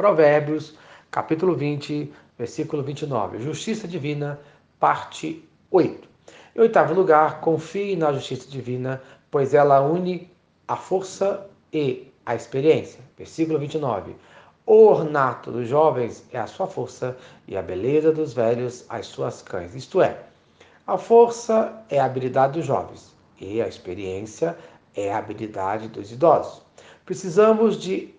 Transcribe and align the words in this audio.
Provérbios, 0.00 0.78
capítulo 1.10 1.54
20, 1.54 2.10
versículo 2.38 2.82
29. 2.82 3.38
Justiça 3.38 3.86
divina, 3.86 4.40
parte 4.78 5.46
8. 5.70 6.08
Em 6.56 6.60
oitavo 6.62 6.94
lugar, 6.94 7.42
confie 7.42 7.94
na 7.96 8.10
justiça 8.10 8.48
divina, 8.48 9.02
pois 9.30 9.52
ela 9.52 9.82
une 9.82 10.32
a 10.66 10.74
força 10.74 11.46
e 11.70 12.10
a 12.24 12.34
experiência. 12.34 12.98
Versículo 13.18 13.58
29. 13.58 14.16
O 14.64 14.86
ornato 14.86 15.52
dos 15.52 15.68
jovens 15.68 16.24
é 16.32 16.38
a 16.38 16.46
sua 16.46 16.66
força 16.66 17.14
e 17.46 17.54
a 17.54 17.60
beleza 17.60 18.10
dos 18.10 18.32
velhos 18.32 18.86
as 18.88 19.04
suas 19.06 19.42
cães. 19.42 19.74
Isto 19.74 20.00
é, 20.00 20.16
a 20.86 20.96
força 20.96 21.84
é 21.90 22.00
a 22.00 22.06
habilidade 22.06 22.54
dos 22.54 22.64
jovens 22.64 23.14
e 23.38 23.60
a 23.60 23.68
experiência 23.68 24.56
é 24.96 25.12
a 25.12 25.18
habilidade 25.18 25.88
dos 25.88 26.10
idosos. 26.10 26.62
Precisamos 27.04 27.76
de 27.78 28.18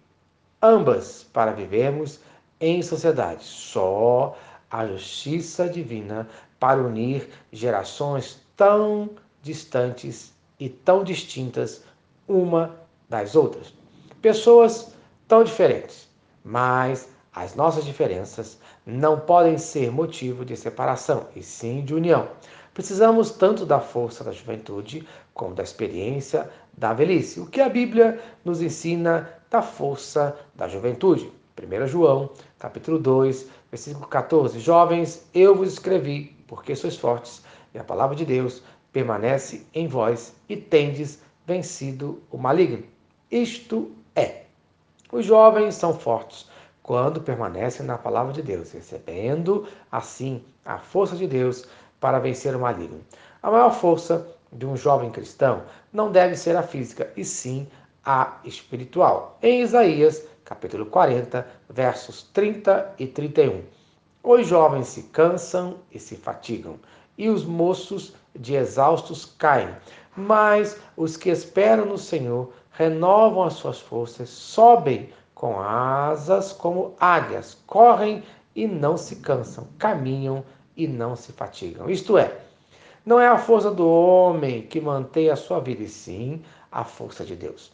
ambas 0.62 1.24
para 1.24 1.52
vivermos 1.52 2.20
em 2.60 2.82
sociedade. 2.82 3.44
Só 3.44 4.38
a 4.70 4.86
justiça 4.86 5.68
divina 5.68 6.28
para 6.60 6.82
unir 6.82 7.30
gerações 7.52 8.40
tão 8.56 9.10
distantes 9.42 10.34
e 10.60 10.70
tão 10.70 11.04
distintas 11.04 11.84
uma 12.28 12.76
das 13.10 13.36
outras. 13.36 13.74
Pessoas 14.22 14.94
tão 15.28 15.44
diferentes, 15.44 16.08
mas 16.44 17.10
as 17.34 17.56
nossas 17.56 17.84
diferenças 17.84 18.60
não 18.86 19.20
podem 19.20 19.58
ser 19.58 19.92
motivo 19.92 20.46
de 20.46 20.56
separação, 20.56 21.28
e 21.36 21.42
sim 21.42 21.84
de 21.84 21.96
união. 21.96 22.28
Precisamos 22.74 23.32
tanto 23.32 23.66
da 23.66 23.80
força 23.80 24.24
da 24.24 24.32
juventude 24.32 25.08
como 25.34 25.56
da 25.56 25.64
experiência 25.64 26.50
da 26.82 26.94
velhice. 26.94 27.40
O 27.40 27.46
que 27.46 27.62
a 27.62 27.70
Bíblia 27.70 28.20
nos 28.44 28.60
ensina 28.60 29.30
da 29.52 29.62
força 29.62 30.36
da 30.56 30.68
juventude? 30.68 31.32
1 31.56 31.86
João, 31.86 32.32
capítulo 32.58 32.98
2, 32.98 33.46
versículo 33.70 34.08
14. 34.08 34.60
Jovens, 34.60 35.30
eu 35.32 35.56
vos 35.56 35.74
escrevi, 35.74 36.36
porque 36.48 36.76
sois 36.76 36.98
fortes, 36.98 37.44
e 37.72 37.78
a 37.78 37.84
palavra 37.84 38.16
de 38.16 38.26
Deus 38.26 38.64
permanece 38.92 39.64
em 39.76 39.88
vós, 39.88 40.34
e 40.50 40.58
tendes 40.58 41.20
vencido 41.46 42.20
o 42.32 42.38
maligno. 42.40 42.84
Isto 43.30 43.92
é, 44.16 44.46
os 45.12 45.24
jovens 45.24 45.76
são 45.76 45.94
fortes 45.94 46.50
quando 46.82 47.22
permanecem 47.22 47.86
na 47.86 47.96
palavra 47.96 48.34
de 48.34 48.42
Deus, 48.42 48.72
recebendo 48.72 49.68
assim 49.92 50.44
a 50.66 50.80
força 50.80 51.16
de 51.16 51.28
Deus 51.28 51.64
para 52.00 52.18
vencer 52.18 52.56
o 52.56 52.60
maligno. 52.60 53.02
A 53.44 53.52
maior 53.52 53.72
força 53.72 54.28
de 54.52 54.66
um 54.66 54.76
jovem 54.76 55.10
cristão 55.10 55.64
não 55.92 56.12
deve 56.12 56.36
ser 56.36 56.56
a 56.56 56.64
física, 56.64 57.12
e 57.16 57.24
sim 57.24 57.68
a 58.04 58.38
espiritual. 58.44 59.38
Em 59.42 59.62
Isaías, 59.62 60.26
capítulo 60.44 60.86
40, 60.86 61.48
versos 61.70 62.24
30 62.34 62.96
e 63.00 63.08
31. 63.08 63.64
Os 64.24 64.48
jovens 64.48 64.88
se 64.88 65.04
cansam 65.04 65.78
e 65.92 66.00
se 66.00 66.16
fatigam, 66.16 66.80
e 67.18 67.30
os 67.30 67.46
moços 67.46 68.14
de 68.36 68.56
exaustos 68.56 69.26
caem, 69.38 69.76
mas 70.16 70.80
os 70.96 71.18
que 71.18 71.30
esperam 71.30 71.86
no 71.86 71.98
Senhor 71.98 72.54
renovam 72.72 73.44
as 73.44 73.54
suas 73.54 73.80
forças, 73.80 74.30
sobem 74.30 75.10
com 75.34 75.60
asas 75.60 76.54
como 76.54 76.94
águias, 77.00 77.58
correm 77.66 78.24
e 78.56 78.68
não 78.68 78.98
se 78.98 79.18
cansam, 79.18 79.68
caminham 79.78 80.44
e 80.76 80.88
não 80.88 81.16
se 81.16 81.32
fatigam. 81.32 81.90
Isto 81.90 82.18
é, 82.18 82.38
não 83.06 83.20
é 83.20 83.28
a 83.28 83.38
força 83.38 83.72
do 83.72 83.88
homem 83.88 84.62
que 84.62 84.80
mantém 84.80 85.30
a 85.30 85.36
sua 85.36 85.60
vida, 85.60 85.84
e 85.84 85.90
sim 85.90 86.42
a 86.72 86.84
força 86.84 87.26
de 87.26 87.36
Deus. 87.36 87.72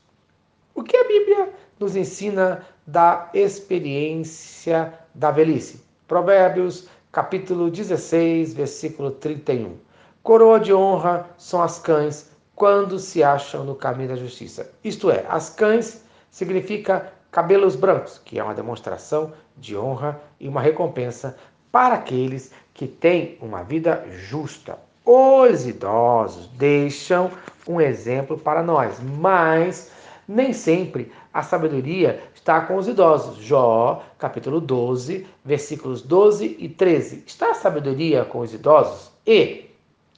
O 0.73 0.83
que 0.83 0.95
a 0.95 1.08
Bíblia 1.08 1.50
nos 1.80 1.95
ensina 1.95 2.66
da 2.86 3.30
experiência 3.33 4.94
da 5.14 5.31
velhice? 5.31 5.81
Provérbios, 6.08 6.88
capítulo 7.11 7.70
16, 7.70 8.53
versículo 8.53 9.11
31. 9.11 9.75
Coroa 10.23 10.59
de 10.59 10.73
honra 10.73 11.30
são 11.38 11.61
as 11.61 11.80
cães 11.80 12.32
quando 12.55 12.98
se 12.98 13.23
acham 13.23 13.64
no 13.64 13.76
caminho 13.76 14.10
da 14.10 14.16
justiça. 14.16 14.71
Isto 14.83 15.11
é, 15.11 15.26
as 15.27 15.49
cães 15.49 16.04
significa 16.32 17.11
cabelos 17.32 17.76
brancos, 17.76 18.20
que 18.23 18.39
é 18.39 18.43
uma 18.43 18.54
demonstração 18.55 19.33
de 19.58 19.77
honra 19.77 20.20
e 20.39 20.48
uma 20.48 20.61
recompensa 20.61 21.37
para 21.71 21.95
aqueles 21.95 22.52
que 22.73 22.87
têm 22.87 23.37
uma 23.42 23.64
vida 23.64 24.05
justa. 24.10 24.86
Os 25.10 25.66
idosos 25.66 26.48
deixam 26.48 27.32
um 27.66 27.80
exemplo 27.80 28.38
para 28.38 28.62
nós, 28.62 29.00
mas 29.00 29.90
nem 30.28 30.52
sempre 30.52 31.10
a 31.34 31.42
sabedoria 31.42 32.22
está 32.36 32.60
com 32.60 32.76
os 32.76 32.90
idosos. 32.90 33.38
Jó, 33.38 34.04
capítulo 34.20 34.60
12, 34.60 35.26
versículos 35.46 36.02
12 36.02 36.58
e 36.60 36.67
13. 36.67 37.23
Está 37.26 37.52
a 37.52 37.54
sabedoria 37.54 38.26
com 38.26 38.40
os 38.40 38.54
idosos? 38.54 39.10
E 39.26 39.70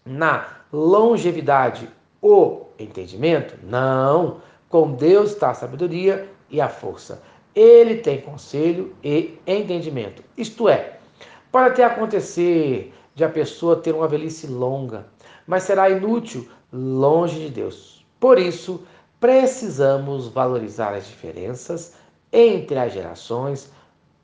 na 0.03 0.47
longevidade 0.73 1.87
o 2.19 2.61
entendimento? 2.79 3.59
Não. 3.61 4.41
Com 4.69 4.93
Deus 4.93 5.33
está 5.33 5.51
a 5.51 5.53
sabedoria 5.53 6.27
e 6.49 6.59
a 6.59 6.67
força. 6.67 7.21
Ele 7.53 7.97
tem 7.97 8.21
conselho 8.21 8.95
e 9.03 9.37
entendimento. 9.45 10.23
Isto 10.35 10.67
é, 10.67 10.97
pode 11.51 11.73
até 11.73 11.83
acontecer 11.83 12.91
de 13.19 13.25
a 13.25 13.29
pessoa 13.29 13.75
ter 13.75 13.93
uma 13.93 14.07
velhice 14.07 14.47
longa, 14.47 15.05
mas 15.45 15.63
será 15.63 15.89
inútil 15.89 16.47
longe 16.71 17.37
de 17.37 17.49
Deus. 17.49 18.05
Por 18.17 18.39
isso, 18.39 18.81
precisamos 19.19 20.29
valorizar 20.29 20.93
as 20.93 21.05
diferenças 21.05 21.95
entre 22.31 22.79
as 22.79 22.93
gerações, 22.93 23.69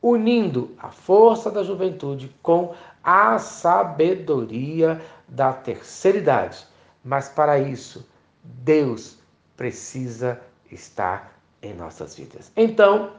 unindo 0.02 0.72
a 0.80 0.92
força 0.92 1.52
da 1.52 1.62
juventude 1.62 2.34
com 2.42 2.74
a 3.04 3.38
sabedoria 3.38 5.02
da 5.28 5.52
terceira 5.52 6.18
idade. 6.18 6.66
Mas 7.04 7.28
para 7.28 7.60
isso, 7.60 8.08
Deus 8.42 9.18
precisa 9.58 10.40
estar 10.72 11.38
em 11.62 11.74
nossas 11.74 12.16
vidas. 12.16 12.50
Então, 12.56 13.12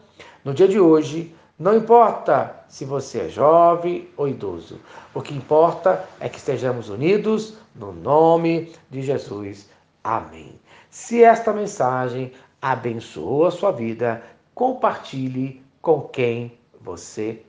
no 0.43 0.55
dia 0.55 0.69
de 0.69 0.81
hoje, 0.81 1.35
não 1.59 1.75
importa 1.75 2.65
se 2.69 2.85
você 2.85 3.21
é 3.21 3.29
jovem 3.31 4.11
ou 4.15 4.29
idoso, 4.29 4.79
o 5.15 5.23
que 5.23 5.35
importa 5.35 6.07
é 6.21 6.29
que 6.29 6.37
estejamos 6.37 6.91
unidos 6.91 7.57
no 7.75 7.93
nome 7.93 8.75
de 8.91 9.01
Jesus. 9.01 9.71
Amém. 10.05 10.61
Se 10.91 11.25
esta 11.25 11.55
mensagem 11.55 12.33
abençoou 12.61 13.47
a 13.47 13.51
sua 13.51 13.73
vida, 13.73 14.23
compartilhe 14.55 15.65
com 15.81 16.03
quem 16.03 16.59
você 16.79 17.43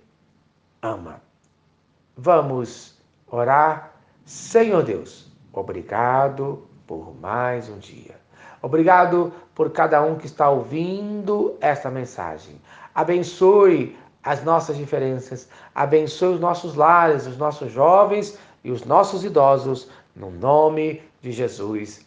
ama. 0.81 1.21
Vamos 2.15 2.97
orar. 3.29 3.93
Senhor 4.23 4.83
Deus, 4.83 5.29
obrigado 5.51 6.65
por 6.85 7.13
mais 7.19 7.67
um 7.67 7.77
dia. 7.77 8.15
Obrigado 8.61 9.33
por 9.57 9.71
cada 9.71 10.03
um 10.03 10.13
que 10.13 10.27
está 10.27 10.47
ouvindo 10.51 11.57
esta 11.59 11.89
mensagem. 11.89 12.61
Abençoe 12.93 13.97
as 14.23 14.43
nossas 14.43 14.77
diferenças, 14.77 15.49
abençoe 15.73 16.35
os 16.35 16.39
nossos 16.39 16.75
lares, 16.75 17.25
os 17.25 17.37
nossos 17.37 17.71
jovens 17.71 18.37
e 18.63 18.69
os 18.69 18.85
nossos 18.85 19.23
idosos, 19.23 19.89
no 20.15 20.29
nome 20.29 21.01
de 21.23 21.31
Jesus. 21.31 22.06